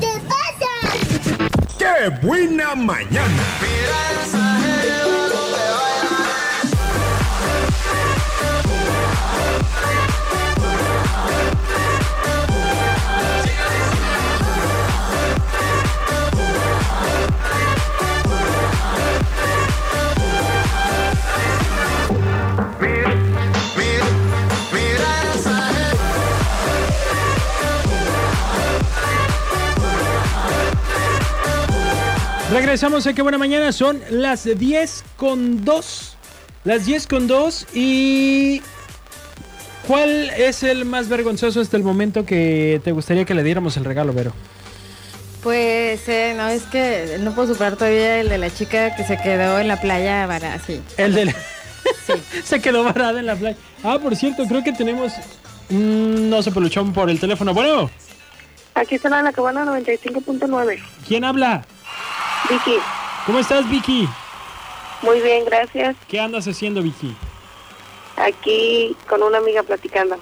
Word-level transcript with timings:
te 0.00 0.20
pasa? 0.28 0.72
¡Qué 1.78 2.08
buena 2.26 2.74
mañana! 2.74 4.43
Regresamos 32.64 33.06
a 33.06 33.12
Qué 33.12 33.20
Buena 33.20 33.36
Mañana, 33.36 33.72
son 33.72 34.00
las 34.08 34.44
10 34.44 35.04
con 35.18 35.66
2. 35.66 36.16
Las 36.64 36.86
10 36.86 37.06
con 37.06 37.26
2 37.26 37.66
y... 37.74 38.62
¿Cuál 39.86 40.30
es 40.30 40.62
el 40.62 40.86
más 40.86 41.10
vergonzoso 41.10 41.60
hasta 41.60 41.76
el 41.76 41.82
momento 41.82 42.24
que 42.24 42.80
te 42.82 42.92
gustaría 42.92 43.26
que 43.26 43.34
le 43.34 43.42
diéramos 43.42 43.76
el 43.76 43.84
regalo, 43.84 44.14
Vero? 44.14 44.32
Pues, 45.42 46.08
eh, 46.08 46.32
no, 46.38 46.48
es 46.48 46.62
que 46.62 47.18
no 47.20 47.34
puedo 47.34 47.52
superar 47.52 47.76
todavía 47.76 48.18
el 48.18 48.30
de 48.30 48.38
la 48.38 48.48
chica 48.48 48.96
que 48.96 49.04
se 49.04 49.18
quedó 49.18 49.58
en 49.58 49.68
la 49.68 49.78
playa 49.78 50.26
para 50.26 50.54
así. 50.54 50.80
El 50.96 51.12
de 51.12 51.26
la... 51.26 51.34
se 52.44 52.60
quedó 52.62 52.82
varada 52.82 53.20
en 53.20 53.26
la 53.26 53.36
playa. 53.36 53.58
Ah, 53.82 53.98
por 54.02 54.16
cierto, 54.16 54.46
creo 54.46 54.64
que 54.64 54.72
tenemos 54.72 55.12
un 55.68 56.32
oso 56.32 56.50
peluchón 56.50 56.94
por 56.94 57.10
el 57.10 57.20
teléfono. 57.20 57.52
Bueno, 57.52 57.90
Aquí 58.74 58.96
está 58.96 59.22
la 59.22 59.32
cabana 59.32 59.64
95.9. 59.66 60.80
¿quién 61.06 61.24
habla? 61.24 61.64
Vicky, 62.48 62.78
¿Cómo 63.26 63.38
estás, 63.38 63.68
Vicky? 63.70 64.08
muy 65.02 65.20
bien, 65.20 65.44
gracias. 65.44 65.96
¿Qué 66.08 66.20
andas 66.20 66.46
haciendo, 66.48 66.82
Vicky? 66.82 67.14
Aquí 68.16 68.96
con 69.08 69.22
una 69.22 69.38
amiga 69.38 69.62
platicando. 69.62 70.16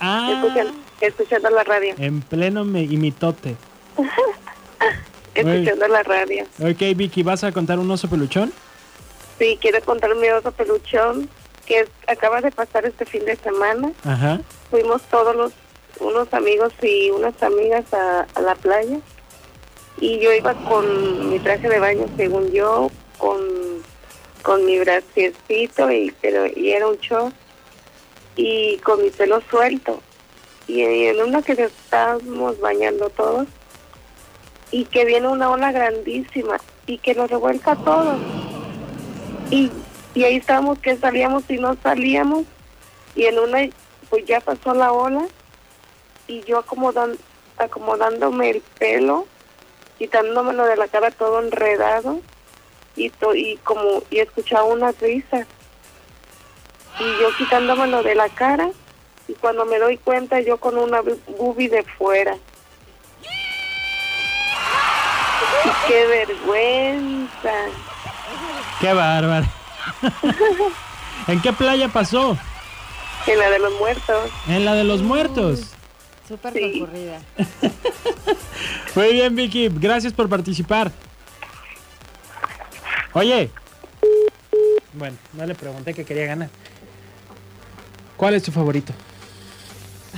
Ah, 0.00 0.30
Escuchan- 0.42 0.74
escuchando 1.00 1.50
la 1.50 1.62
radio. 1.64 1.94
en 1.98 2.20
pleno 2.22 2.64
me 2.64 2.82
imitote. 2.82 3.56
Escuchando 5.34 5.88
la 5.88 6.02
radio. 6.04 6.44
Ok, 6.60 6.96
Vicky, 6.96 7.22
¿vas 7.22 7.42
a 7.44 7.52
contar 7.52 7.78
un 7.78 7.90
oso 7.90 8.08
peluchón? 8.08 8.52
Sí, 9.38 9.58
quiero 9.60 9.80
contar 9.84 10.14
mi 10.14 10.28
oso 10.28 10.52
peluchón 10.52 11.28
que 11.66 11.88
acaba 12.06 12.40
de 12.40 12.50
pasar 12.52 12.86
este 12.86 13.04
fin 13.04 13.24
de 13.24 13.36
semana. 13.36 13.90
Ajá. 14.04 14.40
Fuimos 14.70 15.02
todos 15.02 15.34
los, 15.34 15.52
unos 16.00 16.32
amigos 16.32 16.72
y 16.82 17.10
unas 17.10 17.40
amigas 17.42 17.92
a, 17.92 18.26
a 18.34 18.40
la 18.40 18.54
playa. 18.54 18.98
Y 19.98 20.18
yo 20.18 20.32
iba 20.32 20.54
con 20.54 21.30
mi 21.30 21.38
traje 21.38 21.68
de 21.68 21.78
baño, 21.78 22.06
según 22.16 22.50
yo, 22.50 22.90
con, 23.18 23.38
con 24.42 24.64
mi 24.66 24.78
brasiercito, 24.78 25.90
y, 25.90 26.12
pero, 26.20 26.46
y 26.46 26.72
era 26.72 26.88
un 26.88 26.96
short, 26.96 27.34
y 28.36 28.76
con 28.78 29.02
mi 29.02 29.10
pelo 29.10 29.40
suelto. 29.48 30.00
Y 30.66 30.82
en 30.82 31.20
una 31.20 31.42
que 31.42 31.54
nos 31.54 31.72
estábamos 31.72 32.58
bañando 32.60 33.08
todos, 33.10 33.46
y 34.70 34.84
que 34.86 35.04
viene 35.04 35.28
una 35.28 35.50
ola 35.50 35.70
grandísima, 35.70 36.58
y 36.86 36.98
que 36.98 37.14
nos 37.14 37.30
revuelca 37.30 37.72
a 37.72 37.76
todos. 37.76 38.18
Y, 39.50 39.70
y 40.14 40.24
ahí 40.24 40.36
estábamos 40.36 40.80
que 40.80 40.96
salíamos 40.96 41.44
y 41.48 41.58
no 41.58 41.76
salíamos, 41.82 42.44
y 43.14 43.26
en 43.26 43.38
una, 43.38 43.68
pues 44.10 44.26
ya 44.26 44.40
pasó 44.40 44.74
la 44.74 44.92
ola, 44.92 45.24
y 46.26 46.40
yo 46.42 46.58
acomodan, 46.58 47.16
acomodándome 47.58 48.50
el 48.50 48.60
pelo, 48.78 49.26
quitándomelo 50.08 50.66
de 50.66 50.76
la 50.76 50.86
cara 50.88 51.10
todo 51.10 51.40
enredado, 51.40 52.20
y, 52.96 53.08
to- 53.10 53.34
y 53.34 53.56
como, 53.64 54.02
y 54.10 54.18
escuchaba 54.18 54.64
unas 54.64 54.98
risas, 55.00 55.46
y 57.00 57.04
yo 57.22 57.34
quitándomelo 57.38 58.02
de 58.02 58.14
la 58.14 58.28
cara, 58.28 58.68
y 59.28 59.32
cuando 59.34 59.64
me 59.64 59.78
doy 59.78 59.96
cuenta 59.96 60.40
yo 60.40 60.58
con 60.58 60.76
una 60.76 61.00
bu- 61.00 61.18
boobie 61.38 61.70
de 61.70 61.82
fuera. 61.84 62.36
Y 65.64 65.68
qué 65.88 66.06
vergüenza. 66.06 67.52
¡Qué 68.80 68.92
bárbaro! 68.92 69.46
¿En 71.28 71.40
qué 71.40 71.52
playa 71.54 71.88
pasó? 71.88 72.36
En 73.26 73.38
la 73.38 73.48
de 73.48 73.58
los 73.58 73.72
muertos. 73.78 74.30
En 74.48 74.64
la 74.66 74.74
de 74.74 74.84
los 74.84 75.00
muertos. 75.00 75.73
Súper 76.28 76.52
Sí. 76.54 76.78
concurrida. 76.80 77.20
Muy 78.94 79.12
bien, 79.12 79.36
Vicky. 79.36 79.68
Gracias 79.68 80.12
por 80.12 80.28
participar. 80.28 80.90
Oye. 83.12 83.50
Bueno, 84.92 85.16
no 85.32 85.46
le 85.46 85.54
pregunté 85.54 85.94
que 85.94 86.04
quería 86.04 86.26
ganar. 86.26 86.48
¿Cuál 88.16 88.34
es 88.34 88.42
tu 88.42 88.52
favorito? 88.52 88.92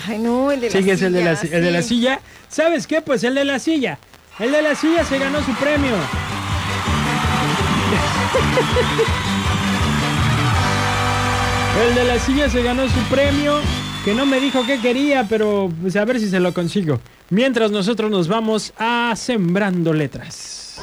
Ay, 0.06 0.18
no, 0.18 0.52
el 0.52 0.60
de 0.60 0.66
la 0.66 0.72
Sí, 0.72 0.84
que 0.84 0.92
es 0.92 1.02
el 1.02 1.12
de 1.12 1.24
la, 1.24 1.36
silla, 1.36 1.56
el 1.56 1.64
de 1.64 1.70
la 1.70 1.82
silla. 1.82 2.20
¿Sabes 2.48 2.86
qué? 2.86 3.00
Pues 3.00 3.24
el 3.24 3.34
de 3.34 3.44
la 3.44 3.58
silla. 3.58 3.98
El 4.38 4.52
de 4.52 4.62
la 4.62 4.74
silla 4.74 5.04
se 5.04 5.18
ganó 5.18 5.42
su 5.42 5.54
premio. 5.54 5.94
El 11.88 11.94
de 11.94 12.04
la 12.04 12.18
silla 12.18 12.48
se 12.48 12.62
ganó 12.62 12.88
su 12.88 13.00
premio, 13.10 13.60
que 14.06 14.14
no 14.14 14.24
me 14.24 14.38
dijo 14.38 14.64
qué 14.64 14.80
quería, 14.80 15.26
pero 15.28 15.68
pues, 15.82 15.96
a 15.96 16.04
ver 16.04 16.20
si 16.20 16.30
se 16.30 16.38
lo 16.38 16.54
consigo. 16.54 17.00
Mientras 17.28 17.72
nosotros 17.72 18.08
nos 18.08 18.28
vamos 18.28 18.72
a 18.78 19.12
Sembrando 19.16 19.92
Letras. 19.92 20.80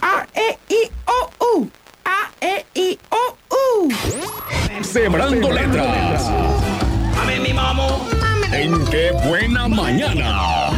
A, 0.00 0.26
E, 0.32 0.56
I, 0.70 0.90
O, 1.04 1.58
U. 1.58 1.68
A, 2.02 2.30
E, 2.40 2.64
I, 2.76 2.98
O, 3.10 3.36
U. 3.50 3.92
Sembrando 4.82 5.52
letras. 5.52 6.30
En 8.52 8.86
qué 8.86 9.10
buena 9.26 9.68
mañana. 9.68 10.70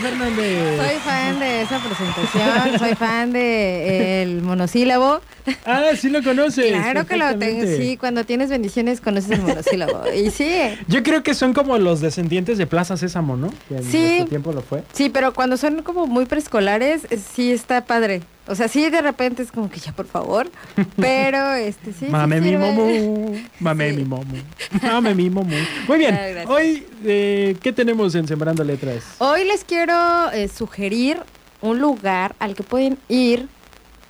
Fernández. 0.00 0.76
Soy 0.78 0.96
fan 0.98 1.38
de 1.38 1.62
esa 1.62 1.78
presentación, 1.78 2.78
soy 2.78 2.94
fan 2.94 3.32
de 3.32 4.22
el 4.22 4.42
monosílabo. 4.42 5.20
Ah, 5.64 5.90
sí 5.98 6.08
lo 6.08 6.22
conoces. 6.22 6.66
Claro 6.72 7.06
que 7.06 7.16
lo 7.16 7.36
tengo, 7.38 7.64
sí, 7.76 7.96
cuando 7.96 8.24
tienes 8.24 8.50
bendiciones 8.50 9.00
conoces 9.00 9.30
el 9.32 9.42
monosílabo. 9.42 10.02
Y 10.14 10.30
sí, 10.30 10.50
Yo 10.88 11.02
creo 11.02 11.22
que 11.22 11.34
son 11.34 11.52
como 11.54 11.78
los 11.78 12.00
descendientes 12.00 12.58
de 12.58 12.66
Plaza 12.66 12.96
Sésamo, 12.96 13.36
¿no? 13.36 13.52
Que 13.68 13.76
en 13.76 13.84
Sí. 13.84 14.24
tiempo 14.28 14.52
lo 14.52 14.62
fue. 14.62 14.82
sí, 14.92 15.08
pero 15.10 15.32
cuando 15.34 15.56
son 15.56 15.82
como 15.82 16.06
muy 16.06 16.26
preescolares, 16.26 17.06
eh, 17.10 17.18
sí 17.34 17.50
está 17.52 17.84
padre. 17.84 18.22
O 18.48 18.56
sea, 18.56 18.66
sí 18.66 18.90
de 18.90 19.00
repente 19.02 19.42
es 19.42 19.52
como 19.52 19.70
que 19.70 19.78
ya 19.78 19.92
por 19.92 20.06
favor, 20.06 20.50
pero 20.96 21.54
este 21.54 21.92
sí. 21.92 21.98
sí 22.00 22.06
Mame 22.06 22.40
mi 22.40 22.48
sirve. 22.50 22.58
momu, 22.72 23.36
mame 23.60 23.90
Sí. 23.90 23.96
mi 23.96 24.04
momu, 24.04 24.34
mame 24.82 25.14
mi 25.14 25.30
momu. 25.30 25.54
Muy 25.88 25.98
bien, 25.98 26.14
Ah, 26.18 26.44
hoy, 26.48 26.84
eh, 27.04 27.56
¿qué 27.62 27.72
tenemos 27.72 28.14
en 28.16 28.26
Sembrando 28.26 28.64
Letras? 28.64 29.04
Hoy 29.18 29.44
les 29.44 29.64
quiero 29.64 29.94
eh, 30.32 30.48
sugerir 30.48 31.18
un 31.60 31.78
lugar 31.78 32.34
al 32.40 32.54
que 32.56 32.64
pueden 32.64 32.98
ir 33.08 33.46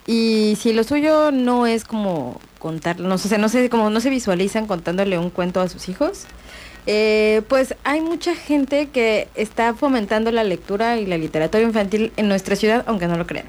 y 0.07 0.57
si 0.61 0.73
lo 0.73 0.85
suyo 0.85 1.31
no 1.31 1.67
es 1.67 1.85
como 1.85 2.41
contar, 2.59 3.01
no 3.01 3.19
sé, 3.19 3.39
no 3.39 3.49
sé, 3.49 3.69
como 3.71 3.91
no 3.91 4.01
se 4.01 4.11
visualizan 4.11 4.67
contándole 4.67 5.19
un 5.19 5.31
cuento 5.31 5.61
a 5.61 5.69
sus 5.69 5.89
hijos, 5.89 6.27
eh, 6.87 7.43
pues 7.49 7.77
hay 7.85 8.01
mucha 8.01 8.35
gente 8.35 8.89
que 8.89 9.29
está 9.35 9.75
fomentando 9.75 10.33
la 10.33 10.43
lectura 10.45 10.99
y 10.99 11.07
la 11.07 11.17
literatura 11.19 11.63
infantil 11.63 12.13
en 12.17 12.29
nuestra 12.29 12.57
ciudad, 12.57 12.85
aunque 12.87 13.07
no 13.07 13.17
lo 13.17 13.27
crean. 13.27 13.47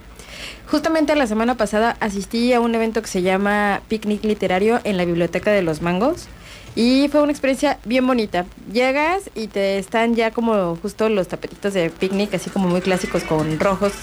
Justamente 0.68 1.16
la 1.16 1.28
semana 1.28 1.56
pasada 1.56 1.98
asistí 2.00 2.54
a 2.54 2.60
un 2.60 2.74
evento 2.76 3.02
que 3.02 3.08
se 3.08 3.22
llama 3.22 3.82
Picnic 3.88 4.24
Literario 4.24 4.80
en 4.84 4.98
la 4.98 5.06
Biblioteca 5.06 5.52
de 5.52 5.62
los 5.62 5.82
Mangos 5.82 6.28
y 6.76 7.08
fue 7.10 7.22
una 7.22 7.32
experiencia 7.32 7.80
bien 7.86 8.08
bonita. 8.08 8.46
Llegas 8.72 9.30
y 9.36 9.48
te 9.48 9.78
están 9.78 10.16
ya 10.16 10.32
como 10.32 10.76
justo 10.78 11.10
los 11.10 11.28
tapetitos 11.28 11.74
de 11.74 11.90
picnic, 11.90 12.34
así 12.34 12.50
como 12.50 12.68
muy 12.68 12.82
clásicos 12.82 13.24
con 13.24 13.60
rojos, 13.60 13.94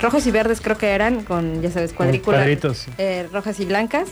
rojos 0.00 0.26
y 0.26 0.30
verdes 0.30 0.60
creo 0.60 0.76
que 0.78 0.88
eran, 0.90 1.24
con 1.24 1.62
ya 1.62 1.70
sabes, 1.70 1.92
cuadrículas 1.92 2.40
cuadritos. 2.40 2.86
eh, 2.98 3.28
rojas 3.32 3.58
y 3.60 3.64
blancas. 3.64 4.08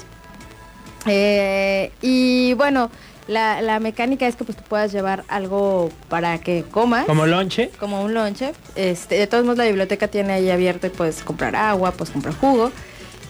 Eh, 1.06 1.90
y 2.00 2.54
bueno, 2.54 2.90
la, 3.28 3.60
la 3.62 3.80
mecánica 3.80 4.26
es 4.26 4.36
que 4.36 4.44
pues 4.44 4.56
tú 4.56 4.64
puedas 4.68 4.92
llevar 4.92 5.24
algo 5.28 5.90
para 6.08 6.38
que 6.38 6.64
comas 6.70 7.06
Como 7.06 7.26
lonche. 7.26 7.70
como 7.78 8.02
un 8.02 8.14
lonche. 8.14 8.52
Este, 8.76 9.16
de 9.16 9.26
todos 9.26 9.44
modos, 9.44 9.58
la 9.58 9.64
biblioteca 9.64 10.08
tiene 10.08 10.32
ahí 10.34 10.50
abierto 10.50 10.86
y 10.86 10.90
puedes 10.90 11.22
comprar 11.22 11.56
agua, 11.56 11.92
puedes 11.92 12.12
comprar 12.12 12.34
jugo. 12.34 12.70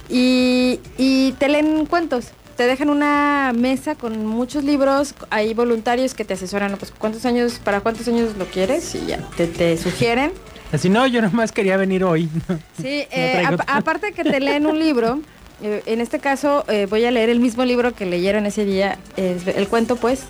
Y, 0.08 0.80
y 0.98 1.32
te 1.38 1.48
leen 1.48 1.86
cuentos. 1.86 2.26
Te 2.56 2.64
dejan 2.66 2.90
una 2.90 3.52
mesa 3.54 3.94
con 3.94 4.26
muchos 4.26 4.62
libros. 4.62 5.14
Hay 5.30 5.54
voluntarios 5.54 6.12
que 6.12 6.24
te 6.26 6.34
asesoran, 6.34 6.76
pues, 6.76 6.92
¿cuántos 6.96 7.24
años, 7.24 7.58
para 7.64 7.80
cuántos 7.80 8.06
años 8.08 8.36
lo 8.36 8.44
quieres? 8.44 8.94
Y 8.94 9.06
ya, 9.06 9.18
te, 9.38 9.46
te 9.46 9.78
sugieren. 9.78 10.32
Así 10.72 10.88
no, 10.88 11.06
yo 11.06 11.20
nomás 11.22 11.52
quería 11.52 11.76
venir 11.76 12.02
hoy. 12.04 12.28
Sí, 12.80 13.04
No 13.10 13.16
eh, 13.16 13.56
aparte 13.66 14.12
que 14.12 14.24
te 14.24 14.40
leen 14.40 14.66
un 14.66 14.78
libro, 14.78 15.20
Eh, 15.64 15.80
en 15.86 16.00
este 16.00 16.18
caso 16.18 16.64
eh, 16.66 16.88
voy 16.90 17.04
a 17.04 17.12
leer 17.12 17.28
el 17.28 17.38
mismo 17.38 17.64
libro 17.64 17.94
que 17.94 18.04
leyeron 18.04 18.46
ese 18.46 18.64
día, 18.64 18.98
el 19.16 19.68
cuento 19.68 19.94
pues, 19.94 20.24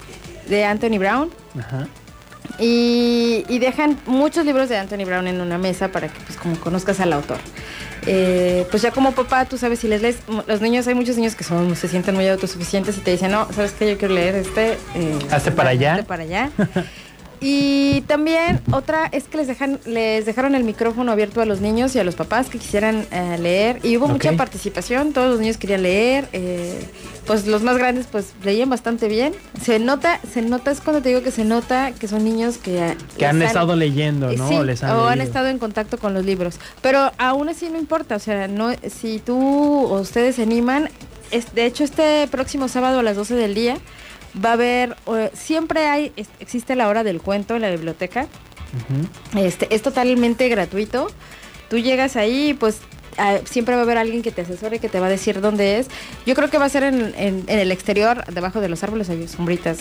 de 0.46 0.66
Anthony 0.66 0.98
Brown. 0.98 1.30
Ajá. 1.58 1.88
Y, 2.58 3.44
y 3.48 3.58
dejan 3.58 3.98
muchos 4.04 4.44
libros 4.44 4.68
de 4.68 4.76
Anthony 4.76 5.06
Brown 5.06 5.26
en 5.26 5.40
una 5.40 5.56
mesa 5.56 5.88
para 5.88 6.08
que 6.08 6.20
pues 6.26 6.36
como 6.36 6.56
conozcas 6.60 7.00
al 7.00 7.14
autor. 7.14 7.38
Eh, 8.06 8.66
pues 8.70 8.82
ya 8.82 8.90
como 8.90 9.12
papá, 9.12 9.46
tú 9.46 9.56
sabes, 9.56 9.78
si 9.78 9.88
les 9.88 10.02
lees, 10.02 10.18
los 10.46 10.60
niños, 10.60 10.86
hay 10.86 10.94
muchos 10.94 11.16
niños 11.16 11.34
que 11.34 11.44
son, 11.44 11.74
se 11.76 11.88
sienten 11.88 12.14
muy 12.14 12.28
autosuficientes 12.28 12.98
y 12.98 13.00
te 13.00 13.12
dicen, 13.12 13.30
no, 13.30 13.48
¿sabes 13.54 13.72
qué? 13.72 13.88
Yo 13.90 13.96
quiero 13.96 14.12
leer 14.14 14.34
este. 14.34 14.72
eh, 14.94 15.18
Hazte 15.30 15.52
para 15.52 15.70
allá. 15.70 15.92
hazte 15.94 16.04
para 16.04 16.22
allá. 16.24 16.50
Y 17.44 18.02
también 18.02 18.60
otra 18.70 19.06
es 19.10 19.24
que 19.24 19.36
les 19.38 19.48
dejan, 19.48 19.80
les 19.84 20.24
dejaron 20.24 20.54
el 20.54 20.62
micrófono 20.62 21.10
abierto 21.10 21.40
a 21.40 21.44
los 21.44 21.60
niños 21.60 21.94
y 21.96 21.98
a 21.98 22.04
los 22.04 22.14
papás 22.14 22.48
que 22.48 22.58
quisieran 22.58 23.04
eh, 23.10 23.36
leer. 23.40 23.80
Y 23.82 23.96
hubo 23.96 24.06
mucha 24.06 24.32
participación, 24.34 25.12
todos 25.12 25.28
los 25.28 25.40
niños 25.40 25.56
querían 25.56 25.82
leer. 25.82 26.28
eh, 26.32 26.80
pues 27.26 27.46
los 27.46 27.62
más 27.62 27.78
grandes 27.78 28.06
pues 28.10 28.32
leían 28.42 28.68
bastante 28.68 29.06
bien. 29.08 29.32
Se 29.62 29.78
nota, 29.78 30.20
se 30.32 30.42
nota, 30.42 30.70
es 30.72 30.80
cuando 30.80 31.02
te 31.02 31.10
digo 31.10 31.22
que 31.22 31.30
se 31.30 31.44
nota 31.44 31.92
que 31.92 32.08
son 32.08 32.24
niños 32.24 32.58
que... 32.58 32.96
Que 33.16 33.26
han 33.26 33.40
estado 33.42 33.76
leyendo, 33.76 34.28
eh, 34.30 34.36
¿no? 34.36 34.48
sí, 34.48 34.56
O 34.56 34.64
les 34.64 34.82
han 34.82 34.90
o 34.96 35.06
han 35.06 35.18
leído. 35.18 35.28
estado 35.28 35.46
en 35.48 35.58
contacto 35.58 35.98
con 35.98 36.14
los 36.14 36.24
libros. 36.24 36.58
Pero 36.80 37.12
aún 37.18 37.48
así 37.48 37.68
no 37.68 37.78
importa, 37.78 38.16
o 38.16 38.18
sea, 38.18 38.48
no 38.48 38.72
si 38.88 39.20
tú 39.20 39.36
o 39.38 40.00
ustedes 40.00 40.36
se 40.36 40.42
animan, 40.42 40.90
es, 41.30 41.54
de 41.54 41.64
hecho 41.64 41.84
este 41.84 42.26
próximo 42.28 42.66
sábado 42.68 42.98
a 42.98 43.02
las 43.04 43.14
12 43.16 43.34
del 43.36 43.54
día 43.54 43.76
va 44.44 44.50
a 44.50 44.52
haber, 44.54 44.96
eh, 45.06 45.30
siempre 45.34 45.86
hay, 45.86 46.12
es- 46.16 46.28
existe 46.40 46.74
la 46.76 46.88
hora 46.88 47.04
del 47.04 47.20
cuento 47.20 47.54
en 47.56 47.62
la 47.62 47.70
biblioteca, 47.70 48.26
este, 49.36 49.74
es 49.74 49.82
totalmente 49.82 50.48
gratuito. 50.48 51.08
Tú 51.68 51.78
llegas 51.78 52.16
ahí 52.16 52.50
y 52.50 52.54
pues 52.54 52.78
siempre 53.44 53.74
va 53.74 53.82
a 53.82 53.84
haber 53.84 53.98
alguien 53.98 54.22
que 54.22 54.30
te 54.32 54.42
asesore, 54.42 54.78
que 54.78 54.88
te 54.88 54.98
va 55.00 55.06
a 55.06 55.10
decir 55.10 55.40
dónde 55.40 55.78
es. 55.78 55.88
Yo 56.26 56.34
creo 56.34 56.48
que 56.48 56.56
va 56.58 56.64
a 56.64 56.68
ser 56.70 56.82
en, 56.84 57.14
en- 57.16 57.44
en 57.46 57.58
el 57.58 57.70
exterior, 57.72 58.24
debajo 58.32 58.60
de 58.60 58.68
los 58.70 58.82
árboles, 58.82 59.10
hay 59.10 59.28
sombritas 59.28 59.78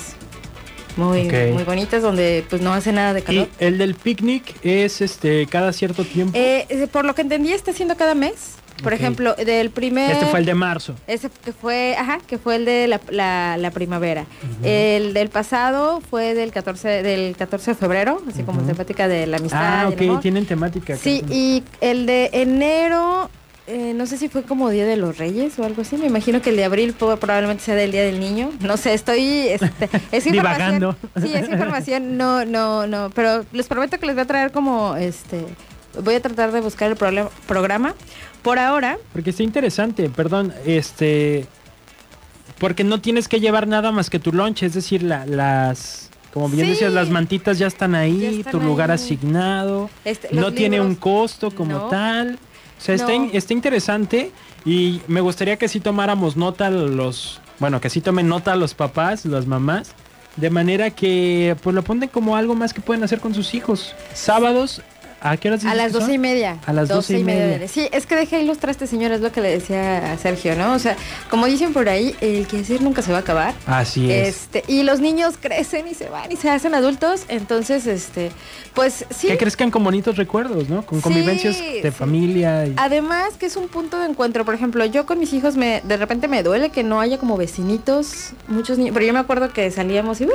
muy, 0.98 1.28
Ok. 1.28 1.34
muy 1.54 1.64
bonitas 1.64 2.02
donde 2.02 2.44
pues 2.50 2.62
no 2.62 2.74
hace 2.74 2.92
nada 2.92 3.14
de 3.14 3.22
calor. 3.22 3.48
Y 3.60 3.64
el 3.64 3.78
del 3.78 3.96
picnic 3.96 4.54
es 4.64 5.00
este 5.00 5.48
cada 5.48 5.72
cierto 5.72 6.04
tiempo. 6.04 6.38
Eh, 6.38 6.66
eh, 6.68 6.88
por 6.92 7.06
lo 7.06 7.16
que 7.16 7.22
entendí, 7.22 7.54
está 7.54 7.72
haciendo 7.72 7.96
cada 7.96 8.14
mes. 8.16 8.56
Por 8.84 8.94
ejemplo, 8.94 9.36
del 9.36 9.70
primer... 9.70 10.12
este 10.12 10.26
fue 10.26 10.40
el 10.40 10.46
de 10.46 10.56
marzo. 10.56 10.96
Ese 11.08 11.30
que 11.44 11.54
fue, 11.54 11.96
ajá, 11.98 12.18
que 12.26 12.38
fue 12.38 12.56
el 12.56 12.66
de 12.66 12.88
la, 12.88 13.00
la- 13.10 13.58
la 13.58 13.72
primavera. 13.72 14.26
El 14.64 15.14
del 15.14 15.30
pasado 15.30 16.02
fue 16.10 16.34
del 16.34 16.52
14, 16.52 17.04
del 17.04 17.36
14 17.36 17.72
de 17.72 17.76
febrero, 17.76 18.22
así 18.28 18.44
como 18.44 18.62
temática 18.62 19.08
de 19.08 19.28
la 19.28 19.38
amistad. 19.38 19.60
Ah, 19.88 19.92
y 20.00 20.10
ok, 20.10 20.22
tienen 20.22 20.46
temática. 20.46 20.96
Sí, 20.96 21.24
y 21.30 21.64
el 21.80 22.06
de 22.08 22.30
enero, 22.34 23.30
eh, 23.68 23.94
no 23.96 24.06
sé 24.08 24.18
si 24.18 24.30
fue 24.30 24.42
como 24.44 24.70
Día 24.72 24.86
de 24.86 24.98
los 24.98 25.18
Reyes 25.20 25.58
o 25.60 25.64
algo 25.66 25.84
así. 25.84 25.98
Me 25.98 26.08
imagino 26.08 26.42
que 26.42 26.50
el 26.50 26.56
de 26.56 26.64
abril 26.66 26.94
probablemente 26.94 27.64
sea 27.64 27.76
del 27.76 27.92
Día 27.92 28.02
del 28.04 28.20
Niño. 28.20 28.50
No 28.62 28.78
sé, 28.78 28.94
estoy... 28.96 29.48
Este, 29.50 29.70
es 30.12 30.24
Divagando. 30.26 30.96
Sí, 31.22 31.32
esa 31.36 31.52
información 31.52 32.18
no, 32.18 32.46
no, 32.46 32.88
no. 32.88 33.10
Pero 33.14 33.46
les 33.52 33.68
prometo 33.68 34.00
que 34.00 34.06
les 34.08 34.16
voy 34.16 34.24
a 34.24 34.28
traer 34.28 34.52
como, 34.52 34.96
este... 34.96 35.46
Voy 36.04 36.16
a 36.16 36.22
tratar 36.22 36.52
de 36.52 36.62
buscar 36.62 36.90
el 36.92 36.98
problema- 36.98 37.30
programa. 37.48 37.96
Por 38.42 38.58
ahora, 38.60 38.98
Porque 39.14 39.30
está 39.32 39.44
interesante, 39.44 40.10
perdón, 40.10 40.54
este... 40.66 41.46
Porque 42.60 42.84
no 42.84 43.02
tienes 43.02 43.28
que 43.28 43.40
llevar 43.40 43.68
nada 43.68 43.92
más 43.92 44.10
que 44.10 44.20
tu 44.20 44.32
lunch, 44.32 44.64
es 44.64 44.74
decir, 44.74 45.04
la- 45.04 45.26
las... 45.26 46.10
Como 46.34 46.48
bien 46.48 46.66
Sí. 46.66 46.72
decías, 46.72 46.94
las 46.94 47.10
mantitas 47.10 47.58
ya 47.60 47.68
están 47.68 47.94
ahí, 47.94 48.22
Ya 48.22 48.30
están 48.30 48.52
tu 48.54 48.60
lugar 48.62 48.90
asignado, 48.90 49.90
este, 50.06 50.30
no 50.32 50.54
tiene 50.54 50.80
un 50.80 50.96
costo 50.96 51.52
como 51.52 51.74
No. 51.74 51.88
tal. 51.90 52.40
O 52.80 52.82
sea, 52.84 52.96
está, 52.96 53.14
in- 53.14 53.30
está 53.34 53.54
interesante 53.54 54.32
y 54.64 55.02
me 55.08 55.20
gustaría 55.22 55.58
que 55.58 55.68
sí 55.68 55.80
tomáramos 55.82 56.38
nota 56.38 56.70
los... 56.70 57.42
Bueno, 57.60 57.82
que 57.82 57.90
sí 57.90 58.00
tomen 58.02 58.28
nota 58.30 58.56
los 58.56 58.74
papás, 58.74 59.26
las 59.26 59.46
mamás, 59.46 59.92
de 60.38 60.50
manera 60.50 60.90
que 60.90 61.56
pues 61.62 61.76
lo 61.76 61.84
ponen 61.84 62.08
como 62.10 62.36
algo 62.38 62.56
más 62.56 62.74
que 62.74 62.80
pueden 62.82 63.04
hacer 63.04 63.20
con 63.20 63.36
sus 63.36 63.54
hijos. 63.54 63.94
Sábados, 64.14 64.82
¿a 65.22 65.38
qué 65.38 65.48
horas 65.50 65.64
A 65.66 65.76
las 65.76 65.92
doce 65.94 66.14
y 66.14 66.18
media. 66.18 66.58
A 66.66 66.74
las 66.74 66.90
doce 66.90 67.20
y 67.20 67.24
media. 67.24 67.68
Sí, 67.68 67.88
es 67.92 68.06
que 68.06 68.16
dejé 68.16 68.38
ahí 68.38 68.46
los 68.46 68.58
trastes, 68.58 68.90
señores, 68.90 69.22
lo 69.22 69.32
que 69.32 69.42
le 69.42 69.50
decía 69.52 70.12
a 70.12 70.18
Sergio, 70.18 70.56
¿no? 70.56 70.74
O 70.74 70.80
sea, 70.80 70.96
como 71.30 71.46
dicen 71.46 71.74
por 71.74 71.88
ahí, 71.90 72.16
el 72.22 72.48
quehacer 72.48 72.82
nunca 72.82 73.02
se 73.02 73.12
va 73.12 73.20
a 73.20 73.22
acabar. 73.22 73.54
Así 73.66 74.12
es. 74.12 74.28
Este, 74.30 74.64
y 74.68 74.84
los 74.84 75.00
niños 75.00 75.36
crecen 75.40 75.88
y 75.88 75.94
se 75.94 76.10
van 76.10 76.32
y 76.32 76.36
se 76.36 76.50
hacen 76.50 76.74
adultos, 76.76 77.24
entonces, 77.28 77.88
este, 77.88 78.32
pues 78.74 79.06
sí. 79.10 79.28
Que 79.28 79.38
crezcan 79.38 79.72
con 79.72 79.84
bonitos 79.84 80.18
recuerdos, 80.18 80.70
¿no? 80.70 80.82
Con 80.86 81.00
Sí, 81.00 81.04
convivencias 81.04 81.58
de 81.60 81.82
sí. 81.84 81.92
familia. 81.92 82.66
y- 82.66 82.74
Además 82.78 83.34
que 83.40 83.46
es 83.46 83.56
un 83.56 83.68
punto 83.68 84.00
de 84.00 84.08
encuentro, 84.08 84.44
por 84.46 84.56
ejemplo, 84.56 84.84
yo 84.86 85.06
con 85.06 85.20
mis 85.20 85.34
hijos 85.34 85.56
me 85.56 85.82
de 85.84 85.98
repente 85.98 86.28
me 86.28 86.42
duele 86.44 86.70
que 86.72 86.84
no 86.84 87.00
haya 87.00 87.18
como 87.18 87.38
vecinitos, 87.38 88.32
muchos 88.48 88.78
niños, 88.78 88.94
pero 88.94 89.06
yo 89.06 89.14
me 89.14 89.20
acuerdo 89.20 89.52
que 89.54 89.70
salíamos 89.72 90.20
y 90.22 90.26
¡uh! 90.26 90.30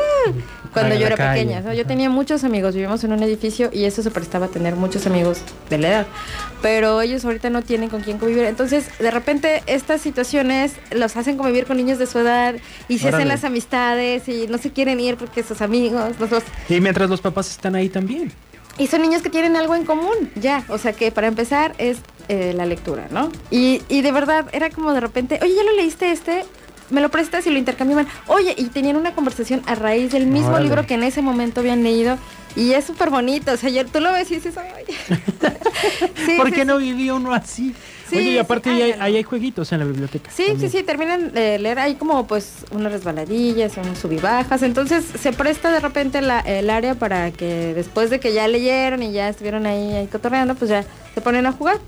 cuando 0.73 0.95
yo 0.95 1.07
era 1.07 1.17
calle, 1.17 1.41
pequeña, 1.43 1.61
¿no? 1.61 1.73
yo 1.73 1.85
tenía 1.87 2.09
muchos 2.11 2.45
amigos, 2.45 2.75
vivíamos 2.75 3.03
en 3.05 3.13
un 3.13 3.23
edificio 3.23 3.71
y 3.73 3.85
eso 3.85 4.03
se 4.03 4.11
prestaba 4.11 4.47
a 4.47 4.49
tener 4.49 4.76
muchos 4.77 5.07
amigos 5.07 5.39
de 5.71 5.79
la 5.79 5.89
edad, 5.89 6.07
pero 6.63 7.01
ellos 7.01 7.25
ahorita 7.25 7.51
no 7.51 7.63
tienen 7.63 7.89
con 7.89 8.03
quién 8.03 8.19
convivir, 8.19 8.45
entonces 8.45 8.87
de 8.99 9.11
repente 9.11 9.63
estas 9.67 10.01
situaciones 10.01 10.73
los 10.91 11.17
hacen 11.17 11.37
convivir 11.37 11.67
con 11.67 11.77
niños 11.77 11.99
de 11.99 12.07
su 12.07 12.19
edad 12.19 12.55
y 12.89 12.99
se 12.99 13.09
Órale. 13.09 13.17
hacen 13.25 13.29
las 13.29 13.45
amistades 13.45 14.29
y 14.29 14.47
no 14.49 14.59
se 14.59 14.71
quieren 14.71 15.01
ir 15.01 15.17
porque 15.17 15.43
sus 15.43 15.61
amigos, 15.63 16.15
los- 16.19 16.31
los- 16.31 16.45
Y 16.69 16.81
mientras 16.81 17.11
los 17.11 17.21
papás 17.21 17.51
están 17.51 17.75
ahí 17.75 17.89
también. 17.89 18.33
y 18.79 18.87
son 18.89 19.01
niños 19.03 19.23
que 19.23 19.31
tienen 19.31 19.57
algo 19.57 19.75
en 19.75 19.85
común, 19.85 20.31
ya. 20.35 20.63
O 20.69 20.77
sea 20.79 20.93
que 20.93 21.11
para 21.11 21.27
empezar 21.29 21.75
es 21.79 21.99
eh, 22.29 22.53
la 22.55 22.67
lectura, 22.67 23.07
¿no? 23.11 23.31
Y, 23.51 23.83
y 23.89 24.03
de 24.03 24.13
verdad 24.13 24.47
era 24.53 24.69
como 24.71 24.93
de 24.93 25.01
repente, 25.01 25.39
oye, 25.43 25.55
¿ya 25.55 25.63
lo 25.63 25.73
leíste 25.77 26.11
este? 26.13 26.45
Me 26.91 27.01
lo 27.01 27.09
prestas 27.09 27.47
y 27.47 27.51
lo 27.51 27.59
intercambiaban. 27.59 28.07
Oye, 28.27 28.53
y 28.57 28.65
tenían 28.67 28.97
una 28.97 29.15
conversación 29.15 29.63
a 29.67 29.75
raíz 29.77 30.13
del 30.13 30.27
mismo 30.27 30.49
Órale. 30.51 30.65
libro 30.65 30.87
que 30.87 30.95
en 30.95 31.05
ese 31.05 31.23
momento 31.23 31.61
habían 31.61 31.83
leído. 31.83 32.19
Y 32.57 32.73
es 32.73 32.85
súper 32.87 33.11
bonito. 33.11 33.53
O 33.53 33.57
sea, 33.57 33.71
ya 33.71 33.85
tú 33.85 34.01
lo 34.01 34.11
ves 34.13 34.31
y 34.31 34.37
dices, 34.37 34.57
ay. 34.57 34.85
Sí, 36.27 36.35
¿Por 36.39 36.49
sí, 36.49 36.53
qué 36.55 36.61
sí. 36.63 36.67
no 36.67 36.79
vivía 36.79 37.15
uno 37.15 37.33
así? 37.33 37.75
Sí, 38.09 38.17
Oye, 38.17 38.31
y 38.33 38.39
aparte 38.39 38.71
ahí 38.71 39.17
hay, 39.17 39.23
jueguitos 39.23 39.71
en 39.73 39.81
la 39.81 39.85
biblioteca. 39.85 40.31
Sí, 40.31 40.45
sí, 40.45 40.49
también. 40.53 40.71
sí, 40.71 40.83
terminan 40.85 41.33
de 41.33 41.59
leer 41.59 41.79
ahí 41.79 41.95
como 41.97 42.27
pues 42.27 42.65
unas 42.71 42.93
resbaladillas, 42.93 43.77
unas 43.77 43.99
subibajas, 43.99 44.63
entonces 44.63 45.05
se 45.21 45.33
presta 45.33 45.71
de 45.73 45.81
repente 45.81 46.23
la- 46.23 46.39
el 46.41 46.71
área 46.71 46.95
para 46.95 47.31
que 47.33 47.75
después 47.75 48.09
de 48.11 48.21
que 48.21 48.33
ya 48.33 48.47
leyeron 48.47 49.03
y 49.03 49.11
ya 49.13 49.29
estuvieron 49.29 49.67
ahí, 49.67 49.93
ahí 49.93 50.07
cotorreando, 50.07 50.55
pues 50.55 50.71
ya 50.71 50.85
se 51.15 51.21
ponen 51.21 51.47
a 51.47 51.53
jugar. 51.53 51.79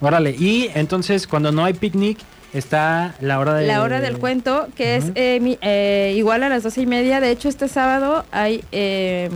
Órale, 0.00 0.30
y 0.38 0.68
entonces 0.74 1.26
cuando 1.28 1.52
no 1.52 1.64
hay 1.64 1.74
picnic, 1.74 2.18
está 2.52 3.14
la 3.20 3.38
hora 3.38 3.54
de... 3.54 3.66
La 3.68 3.82
hora 3.82 4.00
del 4.00 4.18
cuento, 4.18 4.66
que 4.76 4.96
es 4.96 5.04
eh, 5.14 5.38
mi- 5.40 5.58
eh, 5.62 6.12
igual 6.16 6.42
a 6.42 6.48
las 6.48 6.64
doce 6.64 6.82
y 6.82 6.86
media, 6.86 7.20
de 7.20 7.30
hecho 7.30 7.48
este 7.48 7.68
sábado 7.68 8.24
hay... 8.32 8.64
eh, 8.72 9.30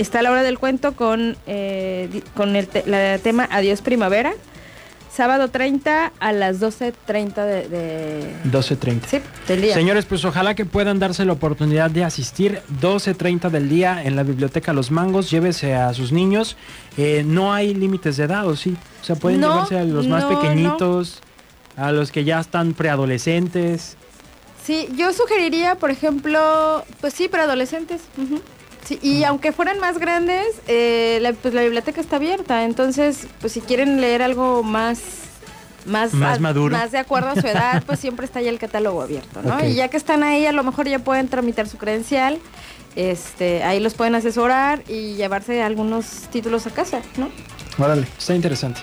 está 0.00 0.22
la 0.22 0.30
hora 0.30 0.42
del 0.42 0.58
cuento 0.58 0.92
con, 0.92 1.36
eh, 1.46 2.22
con 2.34 2.56
el 2.56 2.66
te- 2.68 2.84
la 2.86 3.18
tema 3.18 3.48
Adiós 3.50 3.80
Primavera, 3.82 4.32
sábado 5.14 5.48
30 5.48 6.12
a 6.20 6.32
las 6.32 6.60
12.30 6.60 7.34
de, 7.44 7.68
de, 7.68 8.34
12.30. 8.44 9.00
sí, 9.06 9.18
del 9.48 9.60
día. 9.62 9.74
Señores, 9.74 10.06
pues 10.06 10.24
ojalá 10.24 10.54
que 10.54 10.64
puedan 10.64 10.98
darse 10.98 11.24
la 11.24 11.32
oportunidad 11.32 11.90
de 11.90 12.04
asistir 12.04 12.60
12.30 12.80 13.50
del 13.50 13.68
día 13.68 14.02
en 14.04 14.16
la 14.16 14.22
biblioteca 14.22 14.72
Los 14.72 14.90
Mangos. 14.90 15.30
Llévese 15.30 15.74
a 15.74 15.92
sus 15.94 16.12
niños. 16.12 16.56
Eh, 16.96 17.22
no 17.26 17.52
hay 17.52 17.74
límites 17.74 18.16
de 18.16 18.24
edad, 18.24 18.46
¿o 18.46 18.56
sí? 18.56 18.76
O 19.02 19.04
sea, 19.04 19.16
pueden 19.16 19.40
No, 19.40 19.48
llevarse 19.48 19.78
a 19.78 19.84
los 19.84 20.06
más 20.06 20.24
no, 20.24 20.30
no. 20.30 20.40
pequeñitos, 20.40 21.20
a 21.76 21.90
los 21.92 22.12
que 22.12 22.24
ya 22.24 22.38
están 22.40 22.72
preadolescentes. 22.74 23.96
Sí, 24.64 24.88
yo 24.96 25.12
sugeriría, 25.12 25.74
por 25.74 25.90
ejemplo, 25.90 26.84
pues 27.00 27.14
sí, 27.14 27.28
para 27.28 27.44
adolescentes. 27.44 28.02
ujú. 28.16 28.40
Sí, 28.84 28.98
y 29.02 29.24
aunque 29.24 29.52
fueran 29.52 29.78
más 29.78 29.98
grandes, 29.98 30.46
eh, 30.66 31.18
la, 31.22 31.32
pues 31.32 31.54
la 31.54 31.62
biblioteca 31.62 32.00
está 32.00 32.16
abierta. 32.16 32.64
Entonces, 32.64 33.26
pues 33.40 33.52
si 33.52 33.60
quieren 33.60 34.00
leer 34.00 34.22
algo 34.22 34.62
más... 34.62 35.00
Más, 35.86 36.12
Más 36.12 36.36
a- 36.36 36.40
maduro. 36.40 36.76
más 36.76 36.92
de 36.92 36.98
acuerdo 36.98 37.30
a 37.30 37.34
su 37.40 37.46
edad, 37.46 37.82
pues 37.86 37.98
siempre 37.98 38.26
está 38.26 38.40
ahí 38.40 38.48
el 38.48 38.58
catálogo 38.58 39.00
abierto, 39.00 39.40
¿no? 39.42 39.64
Y 39.66 39.74
ya 39.74 39.88
que 39.88 39.96
están 39.96 40.22
ahí, 40.22 40.44
a 40.44 40.52
lo 40.52 40.62
mejor 40.62 40.86
ya 40.86 40.98
pueden 40.98 41.28
tramitar 41.28 41.66
su 41.68 41.78
credencial, 41.78 42.38
este, 42.96 43.62
ahí 43.62 43.80
los 43.80 43.94
pueden 43.94 44.14
asesorar 44.14 44.82
y 44.88 45.14
llevarse 45.14 45.62
algunos 45.62 46.06
títulos 46.30 46.66
a 46.66 46.70
casa, 46.70 47.00
¿no? 47.16 47.30
Órale, 47.82 48.06
está 48.18 48.34
interesante. 48.34 48.82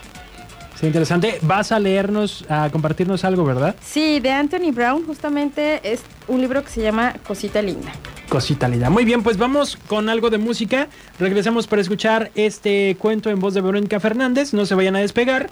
Está 0.74 0.88
interesante. 0.88 1.38
Vas 1.44 1.72
a 1.72 1.80
leernos, 1.80 2.44
a 2.50 2.70
compartirnos 2.72 3.24
algo, 3.26 3.46
¿verdad? 3.46 3.76
Sí, 3.86 4.20
de 4.20 4.32
Anthony 4.32 4.72
Brown, 4.74 5.06
justamente 5.06 5.80
es 5.84 6.02
un 6.28 6.42
libro 6.42 6.64
que 6.64 6.70
se 6.72 6.82
llama 6.82 7.14
Cosita 7.28 7.62
Linda. 7.62 7.92
Cosita 8.30 8.68
linda. 8.68 8.90
Muy 8.90 9.06
bien, 9.06 9.24
pues 9.24 9.38
vamos 9.38 9.78
con 9.88 10.10
algo 10.10 10.30
de 10.30 10.38
música. 10.38 10.90
Regresamos 11.18 11.66
para 11.66 11.82
escuchar 11.82 12.30
este 12.36 12.98
cuento 13.00 13.30
en 13.30 13.40
voz 13.40 13.54
de 13.54 13.62
Verónica 13.62 14.00
Fernández. 14.00 14.54
No 14.54 14.66
se 14.66 14.76
vayan 14.76 14.96
a 14.98 15.00
despegar. 15.00 15.50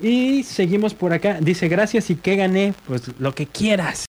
Y 0.00 0.42
seguimos 0.44 0.94
por 0.94 1.12
acá. 1.12 1.38
Dice, 1.40 1.68
gracias 1.68 2.10
y 2.10 2.16
que 2.16 2.36
gané. 2.36 2.74
Pues 2.86 3.10
lo 3.18 3.34
que 3.34 3.46
quieras. 3.46 3.96